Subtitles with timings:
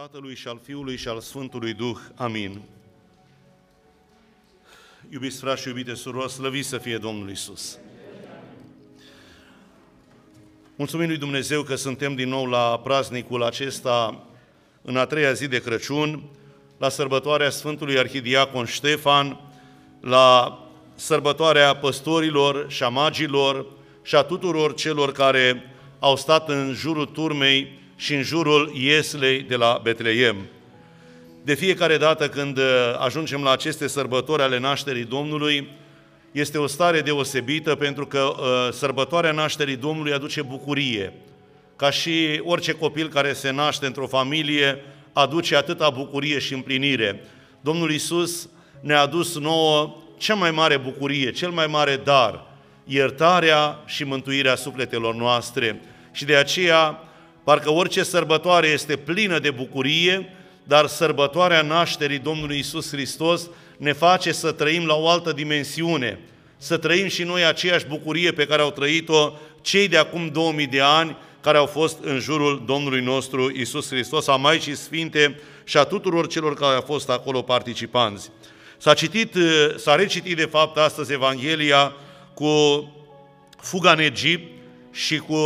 [0.00, 1.96] Tatălui și al Fiului și al Sfântului Duh.
[2.14, 2.60] Amin.
[5.08, 7.78] Iubiți frați și iubite surori, slăviți să fie Domnul Isus.
[10.76, 14.24] Mulțumim lui Dumnezeu că suntem din nou la praznicul acesta
[14.82, 16.22] în a treia zi de Crăciun,
[16.78, 19.40] la sărbătoarea Sfântului Arhidiacon Ștefan,
[20.00, 20.58] la
[20.94, 23.66] sărbătoarea păstorilor și a magilor
[24.02, 25.62] și a tuturor celor care
[25.98, 30.36] au stat în jurul turmei și în jurul Ieslei de la Betleem.
[31.42, 32.64] De fiecare dată când uh,
[32.98, 35.68] ajungem la aceste sărbători ale nașterii Domnului,
[36.32, 41.12] este o stare deosebită pentru că uh, sărbătoarea nașterii Domnului aduce bucurie.
[41.76, 47.24] Ca și orice copil care se naște într-o familie, aduce atâta bucurie și împlinire.
[47.60, 48.48] Domnul Isus
[48.80, 52.46] ne-a adus nouă cea mai mare bucurie, cel mai mare dar,
[52.84, 55.80] iertarea și mântuirea sufletelor noastre.
[56.12, 57.04] Și de aceea
[57.50, 60.32] Parcă orice sărbătoare este plină de bucurie,
[60.64, 66.18] dar sărbătoarea nașterii Domnului Isus Hristos ne face să trăim la o altă dimensiune,
[66.56, 70.80] să trăim și noi aceeași bucurie pe care au trăit-o cei de acum 2000 de
[70.80, 75.84] ani care au fost în jurul Domnului nostru Isus Hristos, a Maicii Sfinte și a
[75.84, 78.30] tuturor celor care au fost acolo participanți.
[78.78, 79.34] S-a citit,
[79.76, 81.92] s-a recitit de fapt astăzi Evanghelia
[82.34, 82.48] cu
[83.60, 84.52] fuga în Egipt
[84.92, 85.38] și cu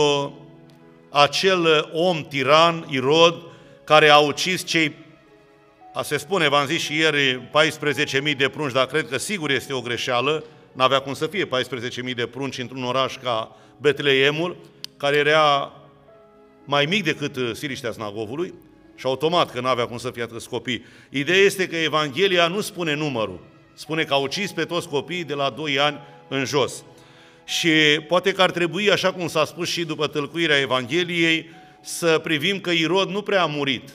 [1.15, 3.35] acel om tiran, Irod,
[3.85, 4.95] care a ucis cei,
[5.93, 7.51] a se spune, v-am zis și ieri,
[8.31, 11.49] 14.000 de prunci, dar cred că sigur este o greșeală, n-avea cum să fie
[12.09, 14.57] 14.000 de prunci într-un oraș ca Betleemul,
[14.97, 15.73] care era
[16.65, 18.55] mai mic decât Siriștea Snagovului,
[18.97, 20.85] și automat că n-avea cum să fie atâți copii.
[21.11, 23.41] Ideea este că Evanghelia nu spune numărul,
[23.75, 25.99] spune că a ucis pe toți copiii de la 2 ani
[26.29, 26.85] în jos.
[27.45, 27.71] Și
[28.09, 31.51] poate că ar trebui, așa cum s-a spus și după tâlcuirea Evangheliei,
[31.83, 33.89] să privim că Irod nu prea a murit.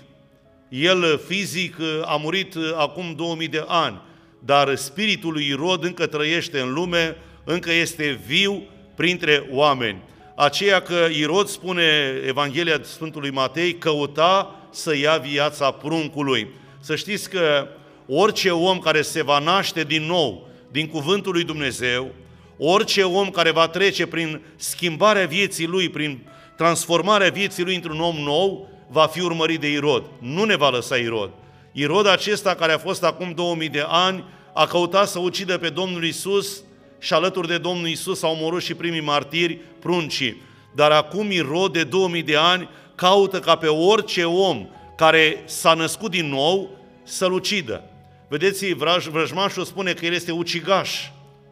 [0.69, 4.01] El fizic a murit acum 2000 de ani,
[4.39, 8.63] dar spiritul lui Irod încă trăiește în lume, încă este viu
[8.95, 10.01] printre oameni.
[10.35, 16.47] Aceea că Irod spune Evanghelia Sfântului Matei, căuta să ia viața pruncului.
[16.79, 17.67] Să știți că
[18.07, 22.15] orice om care se va naște din nou din cuvântul lui Dumnezeu,
[22.61, 26.27] Orice om care va trece prin schimbarea vieții lui, prin
[26.57, 30.03] transformarea vieții lui într-un om nou, va fi urmărit de Irod.
[30.19, 31.29] Nu ne va lăsa Irod.
[31.71, 36.05] Irod acesta care a fost acum 2000 de ani, a căutat să ucidă pe Domnul
[36.05, 36.63] Isus
[36.99, 40.41] și alături de Domnul Isus au omorât și primii martiri, pruncii.
[40.75, 46.11] Dar acum Irod de 2000 de ani caută ca pe orice om care s-a născut
[46.11, 46.69] din nou
[47.03, 47.83] să-l ucidă.
[48.27, 48.73] Vedeți,
[49.11, 51.09] vrăjmașul spune că el este ucigaș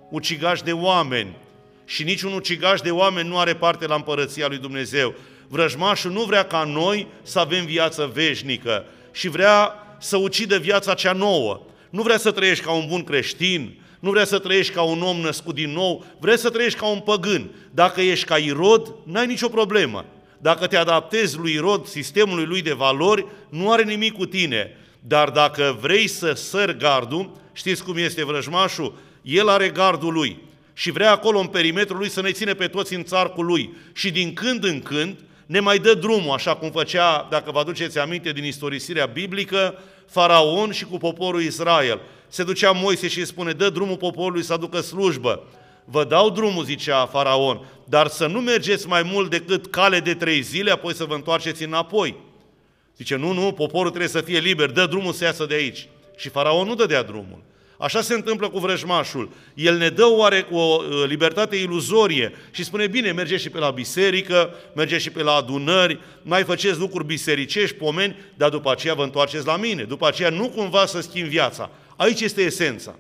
[0.10, 1.36] ucigaș de oameni.
[1.86, 5.16] Și niciun ucigaș de oameni nu are parte la împărăția lui Dumnezeu.
[5.48, 11.14] Vrăjmașul nu vrea ca noi să avem viață veșnică și vrea să ucidă viața cea
[11.14, 11.62] nouă.
[11.90, 15.18] Nu vrea să trăiești ca un bun creștin, nu vrea să trăiești ca un om
[15.18, 17.52] născut din nou, vrea să trăiești ca un păgân.
[17.72, 20.06] Dacă ești ca Irod, n-ai nicio problemă.
[20.38, 24.78] Dacă te adaptezi lui Irod, sistemului lui de valori, nu are nimic cu tine.
[25.00, 28.94] Dar dacă vrei să sări gardul, știți cum este vrăjmașul?
[29.28, 30.38] El are gardul lui
[30.74, 33.74] și vrea acolo în perimetrul lui să ne ține pe toți în țarcul lui.
[33.94, 38.00] Și din când în când ne mai dă drumul, așa cum făcea, dacă vă aduceți
[38.00, 39.80] aminte din istorisirea biblică,
[40.10, 42.00] faraon și cu poporul Israel.
[42.28, 45.44] Se ducea Moise și îi spune, dă drumul poporului să aducă slujbă.
[45.86, 50.42] Vă dau drumul, zicea faraon, dar să nu mergeți mai mult decât cale de trei
[50.42, 52.16] zile, apoi să vă întoarceți înapoi.
[52.98, 55.88] Zice, nu, nu, poporul trebuie să fie liber, dă drumul să iasă de aici.
[56.18, 57.42] Și faraon nu dădea drumul.
[57.78, 59.30] Așa se întâmplă cu vrăjmașul.
[59.54, 63.58] El ne dă oare cu o uh, libertate iluzorie și spune, bine, mergeți și pe
[63.58, 68.94] la biserică, mergeți și pe la adunări, mai faceți lucruri bisericești, pomeni, dar după aceea
[68.94, 69.84] vă întoarceți la mine.
[69.84, 71.70] După aceea nu cumva să schimb viața.
[71.96, 72.96] Aici este esența.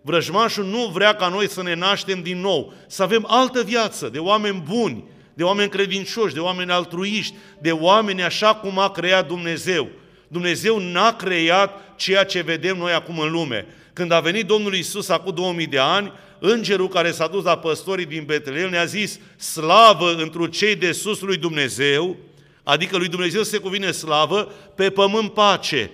[0.00, 4.18] Vrăjmașul nu vrea ca noi să ne naștem din nou, să avem altă viață de
[4.18, 5.04] oameni buni,
[5.34, 9.88] de oameni credincioși, de oameni altruiști, de oameni așa cum a creat Dumnezeu.
[10.28, 13.66] Dumnezeu n-a creat ceea ce vedem noi acum în lume.
[13.94, 18.06] Când a venit Domnul Isus acum 2000 de ani, îngerul care s-a dus la păstorii
[18.06, 22.16] din Betlehem ne-a zis slavă întru cei de sus lui Dumnezeu,
[22.62, 25.90] adică lui Dumnezeu se cuvine slavă, pe pământ pace,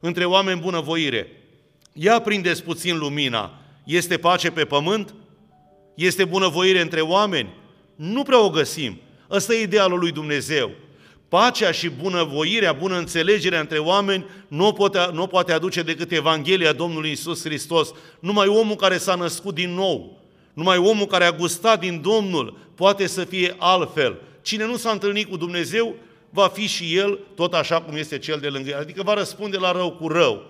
[0.00, 1.28] între oameni bunăvoire.
[1.92, 3.60] Ia prindeți puțin lumina.
[3.84, 5.14] Este pace pe pământ?
[5.94, 7.54] Este bunăvoire între oameni?
[7.96, 9.00] Nu prea o găsim.
[9.30, 10.70] Ăsta e idealul lui Dumnezeu.
[11.32, 16.12] Pacea și bunăvoirea, bună înțelegerea între oameni nu o, poate, nu o poate aduce decât
[16.12, 17.92] Evanghelia Domnului Isus Hristos.
[18.20, 20.20] Numai omul care s-a născut din nou,
[20.52, 24.20] numai omul care a gustat din Domnul poate să fie altfel.
[24.42, 25.94] Cine nu s-a întâlnit cu Dumnezeu,
[26.30, 28.78] va fi și el tot așa cum este cel de lângă el.
[28.78, 30.46] Adică va răspunde la rău cu rău.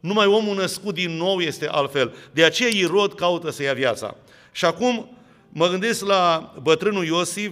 [0.00, 2.14] Numai omul născut din nou este altfel.
[2.32, 4.16] De aceea Irod caută să ia viața.
[4.52, 5.10] Și acum
[5.48, 7.50] mă gândesc la bătrânul Iosif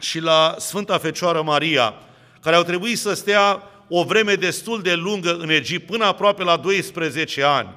[0.00, 1.94] și la Sfânta Fecioară Maria,
[2.42, 6.56] care au trebuit să stea o vreme destul de lungă în Egipt, până aproape la
[6.56, 7.68] 12 ani.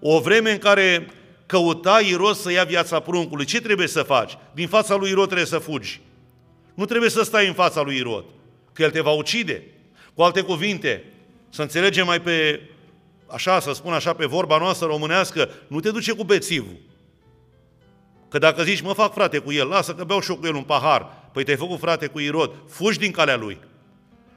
[0.00, 1.06] O vreme în care
[1.46, 3.44] căuta Irod să ia viața pruncului.
[3.44, 4.38] Ce trebuie să faci?
[4.54, 6.00] Din fața lui Irod trebuie să fugi.
[6.74, 8.24] Nu trebuie să stai în fața lui Irod,
[8.72, 9.62] că el te va ucide.
[10.14, 11.04] Cu alte cuvinte,
[11.50, 12.60] să înțelegem mai pe,
[13.26, 16.76] așa, să spun așa, pe vorba noastră românească, nu te duce cu bețivul.
[18.28, 20.54] Că dacă zici, mă fac frate cu el, lasă că beau și eu cu el
[20.54, 23.58] un pahar, păi te-ai făcut frate cu Irod, fugi din calea lui.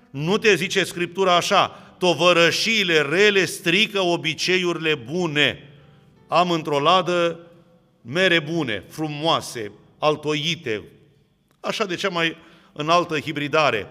[0.09, 5.69] Nu te zice Scriptura așa, tovărășiile rele strică obiceiurile bune.
[6.27, 7.39] Am într-o ladă
[8.01, 10.83] mere bune, frumoase, altoite,
[11.59, 12.37] așa de cea mai
[12.73, 13.87] înaltă hibridare.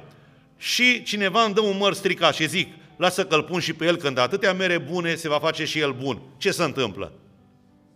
[0.56, 3.96] Și cineva îmi dă un măr stricat și zic, lasă că-l pun și pe el,
[3.96, 6.22] când atâtea mere bune, se va face și el bun.
[6.36, 7.12] Ce se întâmplă?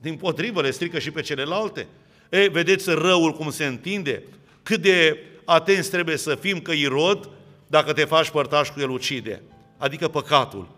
[0.01, 1.87] Din potrivă, le strică și pe celelalte.
[2.31, 4.23] Ei, vedeți răul cum se întinde?
[4.69, 7.29] Cât de atenți trebuie să fim că Irod,
[7.67, 9.43] dacă te faci părtaș cu el, ucide.
[9.79, 10.69] Adică păcatul.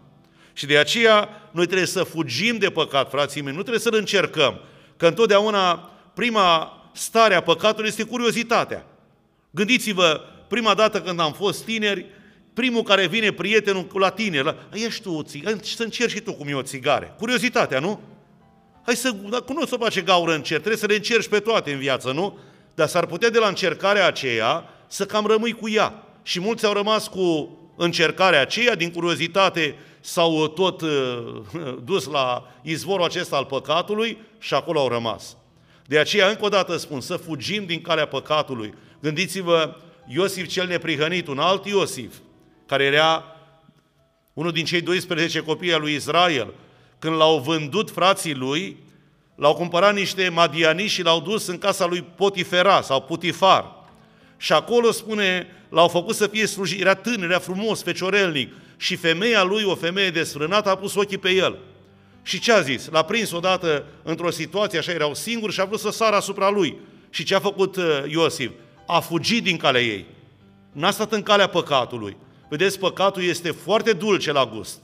[0.52, 4.60] Și de aceea noi trebuie să fugim de păcat, frații mei, nu trebuie să-l încercăm.
[4.96, 8.86] Că întotdeauna prima stare a păcatului este curiozitatea.
[9.50, 12.06] Gândiți-vă, prima dată când am fost tineri,
[12.54, 16.32] primul care vine prietenul la tine, la, ești tu o țigară, să încerci și tu
[16.32, 17.14] cum e o țigare.
[17.18, 18.00] Curiozitatea, nu?
[18.84, 21.38] Hai să, dacă nu o să face gaură în cer, trebuie să le încerci pe
[21.38, 22.38] toate în viață, nu?
[22.80, 26.04] Dar s-ar putea de la încercarea aceea să cam rămâi cu ea.
[26.22, 31.40] Și mulți au rămas cu încercarea aceea, din curiozitate s-au tot uh,
[31.90, 35.36] dus la izvorul acesta al păcatului și acolo au rămas.
[35.86, 38.74] De aceea, încă o dată spun, să fugim din calea păcatului.
[39.00, 42.14] Gândiți-vă, Iosif cel neprihănit, un alt Iosif,
[42.66, 43.24] care era
[44.32, 46.54] unul din cei 12 copii al lui Israel,
[46.98, 48.76] când l-au vândut frații lui,
[49.40, 53.74] l-au cumpărat niște madiani și l-au dus în casa lui Potifera sau Putifar.
[54.36, 59.42] Și acolo spune, l-au făcut să fie slujit, era tânăr, era frumos, feciorelnic, și femeia
[59.42, 61.58] lui, o femeie desfrânată, a pus ochii pe el.
[62.22, 62.88] Și ce a zis?
[62.88, 66.76] L-a prins odată într-o situație, așa erau singuri și a vrut să sară asupra lui.
[67.10, 68.50] Și ce a făcut uh, Iosif?
[68.86, 70.06] A fugit din calea ei.
[70.72, 72.16] N-a stat în calea păcatului.
[72.48, 74.78] Vedeți, păcatul este foarte dulce la gust.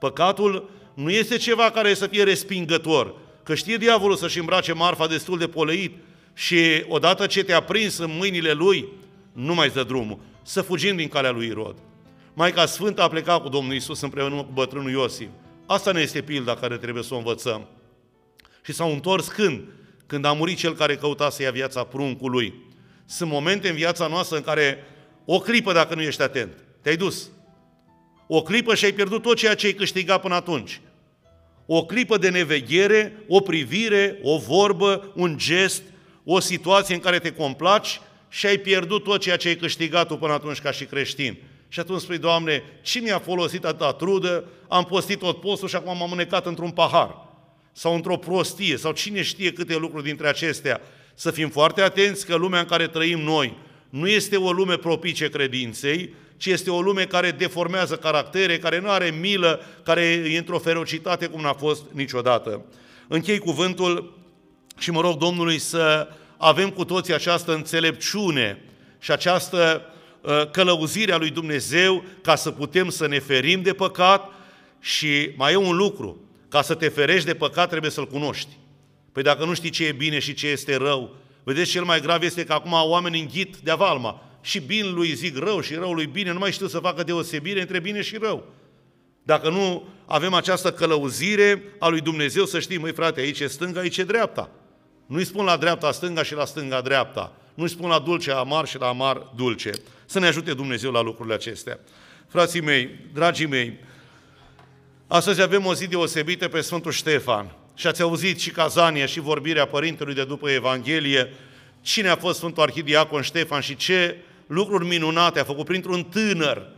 [0.00, 3.14] Păcatul nu este ceva care să fie respingător,
[3.46, 5.92] că știe diavolul să-și îmbrace marfa destul de poleit
[6.34, 8.88] și odată ce te-a prins în mâinile lui,
[9.32, 10.18] nu mai dă drumul.
[10.42, 11.76] Să fugim din calea lui Irod.
[12.34, 15.28] Maica Sfântă a plecat cu Domnul Isus împreună cu bătrânul Iosif.
[15.66, 17.68] Asta ne este pilda care trebuie să o învățăm.
[18.64, 19.62] Și s-au întors când?
[20.06, 22.54] Când a murit cel care căuta să ia viața pruncului.
[23.04, 24.84] Sunt momente în viața noastră în care
[25.24, 27.30] o clipă, dacă nu ești atent, te-ai dus.
[28.26, 30.80] O clipă și ai pierdut tot ceea ce ai câștigat până atunci.
[31.66, 35.82] O clipă de neveghere, o privire, o vorbă, un gest,
[36.24, 40.16] o situație în care te complaci și ai pierdut tot ceea ce ai câștigat tu
[40.16, 41.36] până atunci ca și creștin.
[41.68, 45.96] Și atunci spui, Doamne, cine mi-a folosit atâta trudă, am postit tot postul și acum
[45.96, 47.16] m-am înecat într-un pahar
[47.72, 50.80] sau într-o prostie sau cine știe câte lucruri dintre acestea.
[51.14, 53.56] Să fim foarte atenți că lumea în care trăim noi
[53.90, 58.90] nu este o lume propice credinței, ci este o lume care deformează caractere, care nu
[58.90, 62.64] are milă, care e într-o ferocitate cum n-a fost niciodată.
[63.08, 64.18] Închei cuvântul
[64.78, 68.62] și mă rog Domnului să avem cu toții această înțelepciune
[68.98, 69.82] și această
[70.20, 74.30] uh, călăuzire a lui Dumnezeu ca să putem să ne ferim de păcat
[74.80, 78.48] și mai e un lucru, ca să te ferești de păcat trebuie să-L cunoști.
[79.12, 82.22] Păi dacă nu știi ce e bine și ce este rău, vedeți cel mai grav
[82.22, 86.06] este că acum oamenii înghit de avalma și bine lui zic rău și rău lui
[86.06, 88.46] bine, nu mai știu să facă deosebire între bine și rău.
[89.22, 93.80] Dacă nu avem această călăuzire a lui Dumnezeu, să știm, măi frate, aici e stânga,
[93.80, 94.50] aici e dreapta.
[95.06, 97.32] Nu-i spun la dreapta stânga și la stânga dreapta.
[97.54, 99.70] Nu-i spun la dulce amar și la amar dulce.
[100.04, 101.78] Să ne ajute Dumnezeu la lucrurile acestea.
[102.28, 103.78] Frații mei, dragii mei,
[105.06, 107.54] astăzi avem o zi deosebită pe Sfântul Ștefan.
[107.74, 111.32] Și ați auzit și cazania și vorbirea Părintelui de după Evanghelie,
[111.80, 116.68] cine a fost Sfântul Arhidiacon Ștefan și ce lucruri minunate a făcut printr-un tânăr,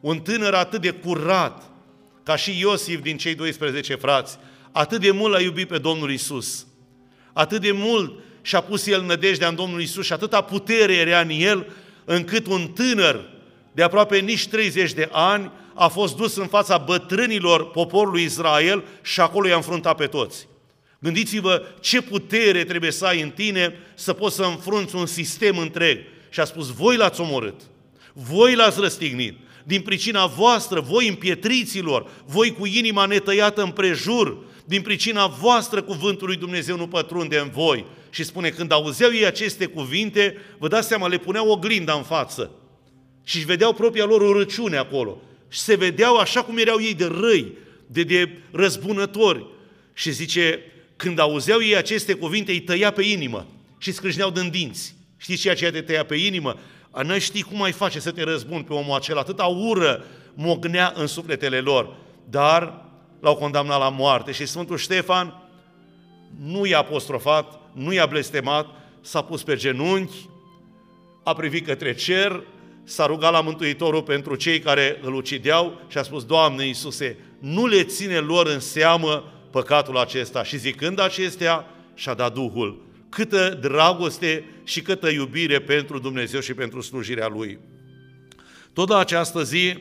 [0.00, 1.70] un tânăr atât de curat,
[2.22, 4.38] ca și Iosif din cei 12 frați,
[4.72, 6.66] atât de mult l-a iubit pe Domnul Isus,
[7.32, 8.12] atât de mult
[8.42, 11.66] și-a pus el nădejdea în Domnul Isus și atâta putere era în el,
[12.04, 13.30] încât un tânăr
[13.72, 19.20] de aproape nici 30 de ani a fost dus în fața bătrânilor poporului Israel și
[19.20, 20.48] acolo i-a înfruntat pe toți.
[20.98, 25.98] Gândiți-vă ce putere trebuie să ai în tine să poți să înfrunți un sistem întreg.
[26.32, 27.60] Și a spus, voi l-ați omorât.
[28.12, 29.36] Voi l-ați răstignit.
[29.64, 36.26] Din pricina voastră, voi împietriților, voi cu inima netăiată în prejur, din pricina voastră cuvântul
[36.26, 37.84] lui Dumnezeu nu pătrunde în voi.
[38.10, 42.50] Și spune, când auzeau ei aceste cuvinte, vă dați seama, le puneau oglinda în față.
[43.24, 45.22] Și își vedeau propria lor urăciune acolo.
[45.48, 47.52] Și se vedeau așa cum erau ei de răi,
[47.86, 49.46] de, de răzbunători.
[49.94, 50.60] Și zice,
[50.96, 53.46] când auzeau ei aceste cuvinte, îi tăia pe inimă
[53.78, 54.94] și scrâșneau din dinți.
[55.22, 56.56] Știți ceea ce te tăia pe inimă?
[56.90, 59.20] A, n știi cum mai face să te răzbuni pe omul acela.
[59.20, 61.96] Atâta ură mognea în sufletele lor.
[62.30, 62.84] Dar
[63.20, 64.32] l-au condamnat la moarte.
[64.32, 65.42] Și Sfântul Ștefan
[66.40, 68.66] nu i-a apostrofat, nu i-a blestemat,
[69.00, 70.28] s-a pus pe genunchi,
[71.24, 72.42] a privit către cer,
[72.84, 77.66] s-a rugat la Mântuitorul pentru cei care îl ucideau și a spus, Doamne Iisuse, nu
[77.66, 80.44] le ține lor în seamă păcatul acesta.
[80.44, 82.91] Și zicând acestea, și-a dat Duhul.
[83.12, 87.58] Câtă dragoste și câtă iubire pentru Dumnezeu și pentru slujirea Lui.
[88.72, 89.78] Tot la această zi,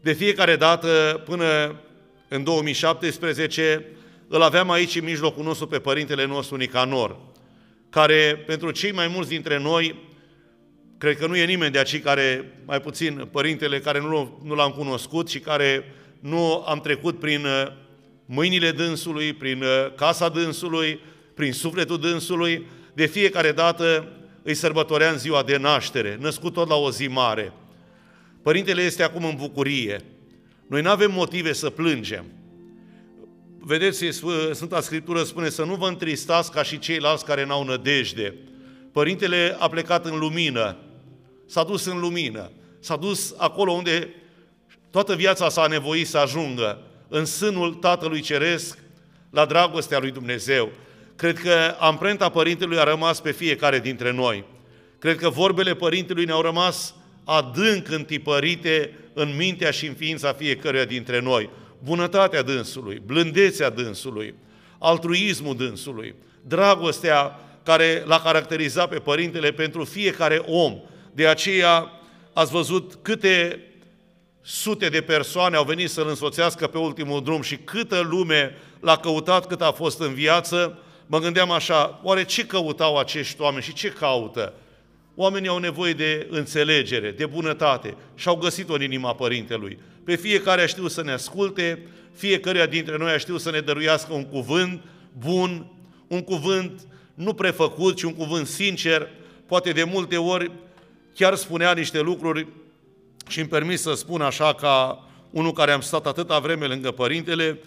[0.00, 1.80] de fiecare dată, până
[2.28, 3.86] în 2017,
[4.28, 7.16] îl aveam aici în mijlocul nostru pe Părintele nostru Nicanor,
[7.90, 9.94] care pentru cei mai mulți dintre noi,
[10.98, 14.70] cred că nu e nimeni de acei care, mai puțin Părintele care nu, nu l-am
[14.70, 17.66] cunoscut și care nu am trecut prin uh,
[18.24, 21.00] mâinile dânsului, prin uh, casa dânsului,
[21.38, 26.74] prin sufletul dânsului, de fiecare dată îi sărbătorea în ziua de naștere, născut tot la
[26.74, 27.52] o zi mare.
[28.42, 30.04] Părintele este acum în bucurie.
[30.68, 32.24] Noi nu avem motive să plângem.
[33.58, 34.04] Vedeți,
[34.52, 38.34] Sfânta Scriptură spune să nu vă întristați ca și ceilalți care n-au nădejde.
[38.92, 40.76] Părintele a plecat în lumină,
[41.46, 44.14] s-a dus în lumină, s-a dus acolo unde
[44.90, 48.78] toată viața s-a nevoit să ajungă, în sânul Tatălui Ceresc,
[49.30, 50.72] la dragostea lui Dumnezeu.
[51.18, 54.44] Cred că amprenta Părintelui a rămas pe fiecare dintre noi.
[54.98, 56.94] Cred că vorbele Părintelui ne-au rămas
[57.24, 61.50] adânc întipărite în mintea și în ființa fiecăruia dintre noi.
[61.84, 64.34] Bunătatea dânsului, blândețea dânsului,
[64.78, 66.14] altruismul dânsului,
[66.46, 70.80] dragostea care l-a caracterizat pe Părintele pentru fiecare om.
[71.12, 71.92] De aceea
[72.32, 73.62] ați văzut câte
[74.42, 79.46] sute de persoane au venit să-L însoțească pe ultimul drum și câtă lume l-a căutat
[79.46, 80.78] cât a fost în viață,
[81.10, 84.52] mă gândeam așa, oare ce căutau acești oameni și ce caută?
[85.14, 89.78] Oamenii au nevoie de înțelegere, de bunătate și au găsit-o în inima Părintelui.
[90.04, 94.12] Pe fiecare a știut să ne asculte, fiecare dintre noi a știut să ne dăruiască
[94.12, 94.82] un cuvânt
[95.18, 95.66] bun,
[96.08, 99.08] un cuvânt nu prefăcut, ci un cuvânt sincer.
[99.46, 100.50] Poate de multe ori
[101.14, 102.46] chiar spunea niște lucruri
[103.28, 107.58] și îmi permis să spun așa ca unul care am stat atâta vreme lângă Părintele,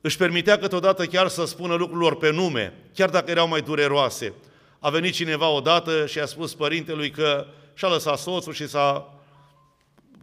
[0.00, 4.32] își permitea câteodată chiar să spună lucrurilor pe nume, chiar dacă erau mai dureroase.
[4.78, 9.18] A venit cineva odată și a spus părintelui că și-a lăsat soțul și s-a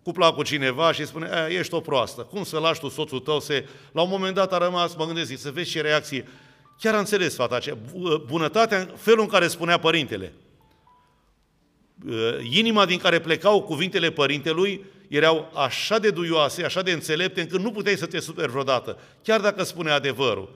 [0.04, 3.40] cuplat cu cineva și spune, e, ești o proastă, cum să lași tu soțul tău
[3.40, 3.64] să...
[3.92, 6.28] La un moment dat a rămas, mă gândesc, să vezi ce reacție.
[6.80, 7.78] Chiar a înțeles fata aceea,
[8.26, 10.34] bunătatea, felul în care spunea părintele.
[12.08, 17.60] Uh, inima din care plecau cuvintele părintelui erau așa de duioase, așa de înțelepte, încât
[17.60, 20.54] nu puteai să te superi vreodată, chiar dacă spune adevărul.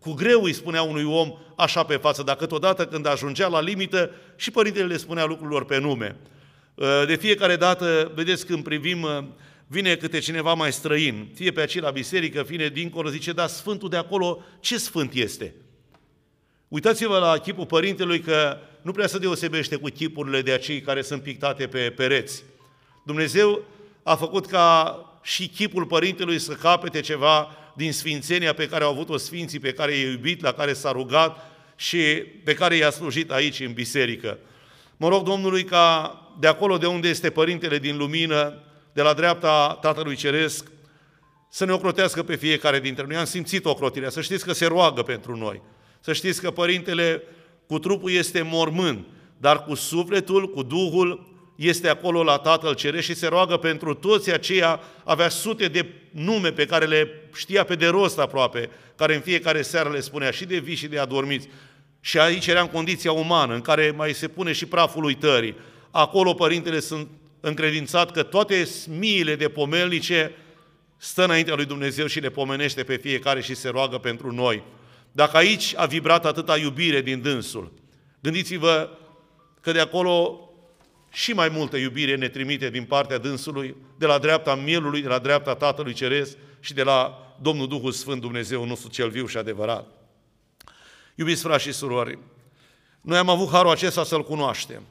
[0.00, 4.10] Cu greu îi spunea unui om așa pe față, dacă totodată când ajungea la limită
[4.36, 6.16] și părintele le spunea lucrurilor pe nume.
[6.74, 9.24] Uh, de fiecare dată, vedeți, când privim, uh,
[9.66, 13.88] vine câte cineva mai străin, fie pe aici la biserică, fie dincolo, zice, da, Sfântul
[13.88, 15.54] de acolo, ce Sfânt este?
[16.68, 21.22] Uitați-vă la chipul părintelui că nu prea se deosebește cu chipurile de acei care sunt
[21.22, 22.44] pictate pe pereți.
[23.04, 23.64] Dumnezeu
[24.08, 29.16] a făcut ca și chipul părintelui să capete ceva din sfințenia pe care au avut-o
[29.16, 31.38] sfinții, pe care i-a iubit, la care s-a rugat
[31.76, 32.02] și
[32.44, 34.38] pe care i-a slujit aici în biserică.
[34.96, 38.62] Mă rog Domnului ca de acolo de unde este Părintele din lumină,
[38.92, 40.66] de la dreapta Tatălui Ceresc,
[41.50, 43.16] să ne ocrotească pe fiecare dintre noi.
[43.16, 45.62] Am simțit ocrotirea, să știți că se roagă pentru noi.
[46.00, 47.22] Să știți că Părintele
[47.66, 53.14] cu trupul este mormânt, dar cu sufletul, cu Duhul, este acolo la Tatăl Ceresc și
[53.14, 57.86] se roagă pentru toți aceia, avea sute de nume pe care le știa pe de
[57.86, 61.48] rost aproape, care în fiecare seară le spunea și de vii și de adormiți.
[62.00, 65.56] Și aici era în condiția umană, în care mai se pune și praful uitării.
[65.90, 67.08] Acolo părintele sunt
[67.40, 70.32] încredințat că toate miile de pomelnice
[70.96, 74.62] stă înaintea lui Dumnezeu și le pomenește pe fiecare și se roagă pentru noi.
[75.12, 77.72] Dacă aici a vibrat atâta iubire din dânsul,
[78.20, 78.90] gândiți-vă
[79.60, 80.42] că de acolo
[81.12, 85.18] și mai multă iubire ne trimite din partea dânsului, de la dreapta mielului, de la
[85.18, 89.86] dreapta Tatălui Ceresc și de la Domnul Duhul Sfânt Dumnezeu nostru cel viu și adevărat.
[91.14, 92.18] Iubiți frați și surori,
[93.00, 94.82] noi am avut harul acesta să-L cunoaștem.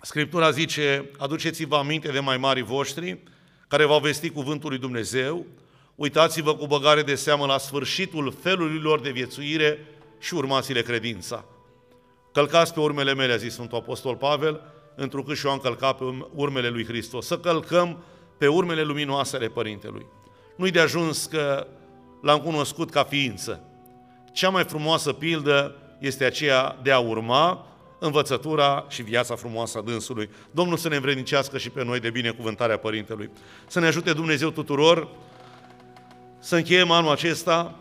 [0.00, 3.18] Scriptura zice, aduceți-vă aminte de mai mari voștri,
[3.68, 5.46] care v-au vestit cuvântul lui Dumnezeu,
[5.94, 9.86] uitați-vă cu băgare de seamă la sfârșitul felurilor de viețuire
[10.18, 11.44] și urmați-le credința.
[12.32, 14.60] Călcați pe urmele mele, a zis Sfântul Apostol Pavel,
[15.00, 16.04] întrucât și eu am călcat pe
[16.34, 17.26] urmele lui Hristos.
[17.26, 18.02] Să călcăm
[18.38, 20.06] pe urmele luminoase ale Părintelui.
[20.56, 21.66] Nu-i de ajuns că
[22.22, 23.64] l-am cunoscut ca ființă.
[24.32, 27.66] Cea mai frumoasă pildă este aceea de a urma
[27.98, 30.30] învățătura și viața frumoasă a dânsului.
[30.50, 33.30] Domnul să ne învrednicească și pe noi de binecuvântarea Părintelui.
[33.66, 35.08] Să ne ajute Dumnezeu tuturor
[36.38, 37.74] să încheiem anul acesta.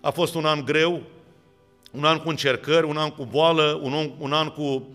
[0.00, 1.02] A fost un an greu,
[1.90, 4.88] un an cu încercări, un an cu boală, un an, un an cu,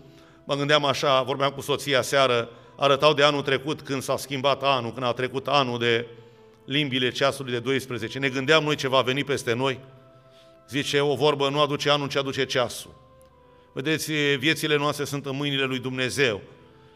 [0.46, 4.92] mă gândeam așa, vorbeam cu soția seară, arătau de anul trecut când s-a schimbat anul,
[4.92, 6.06] când a trecut anul de
[6.64, 8.18] limbile ceasului de 12.
[8.18, 9.80] Ne gândeam noi ce va veni peste noi.
[10.68, 12.94] Zice o vorbă, nu aduce anul, ce aduce ceasul.
[13.72, 16.40] Vedeți, viețile noastre sunt în mâinile lui Dumnezeu.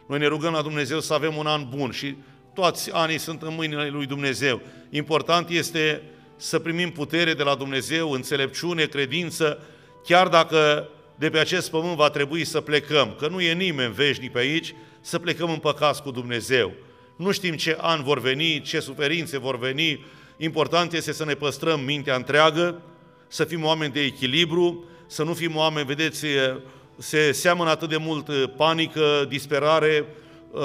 [0.09, 2.17] Noi ne rugăm la Dumnezeu să avem un an bun și
[2.55, 4.61] toți anii sunt în mâinile lui Dumnezeu.
[4.91, 6.03] Important este
[6.37, 9.63] să primim putere de la Dumnezeu, înțelepciune, credință,
[10.05, 10.89] chiar dacă
[11.21, 14.75] de pe acest pământ va trebui să plecăm, că nu e nimeni veșnic pe aici,
[15.01, 16.73] să plecăm în păcați cu Dumnezeu.
[17.17, 20.05] Nu știm ce ani vor veni, ce suferințe vor veni,
[20.37, 22.83] important este să ne păstrăm mintea întreagă,
[23.29, 26.27] să fim oameni de echilibru, să nu fim oameni, vedeți,
[26.99, 30.05] se seamănă atât de mult panică, disperare,
[30.51, 30.61] uh,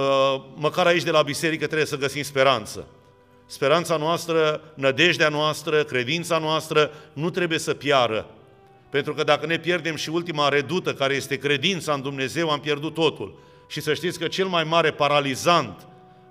[0.53, 2.87] măcar aici de la biserică trebuie să găsim speranță.
[3.45, 8.25] Speranța noastră, nădejdea noastră, credința noastră nu trebuie să piară.
[8.95, 12.93] Pentru că dacă ne pierdem și ultima redută, care este credința în Dumnezeu, am pierdut
[12.93, 13.39] totul.
[13.67, 15.87] Și să știți că cel mai mare paralizant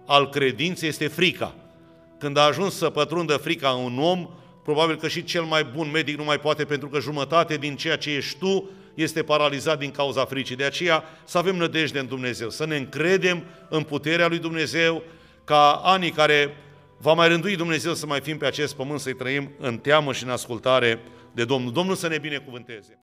[0.07, 1.55] al credinței este frica.
[2.19, 4.29] Când a ajuns să pătrundă frica în un om,
[4.63, 7.97] probabil că și cel mai bun medic nu mai poate, pentru că jumătate din ceea
[7.97, 10.57] ce ești tu este paralizat din cauza fricii.
[10.57, 15.03] De aceea să avem nădejde în Dumnezeu, să ne încredem în puterea lui Dumnezeu,
[15.45, 16.57] ca anii care
[16.99, 20.25] va mai rândui Dumnezeu să mai fim pe acest pământ, să-i trăim în teamă și
[20.25, 21.01] în ascultare
[21.35, 21.73] de Domnul.
[21.73, 22.93] Domnul să ne binecuvânteze!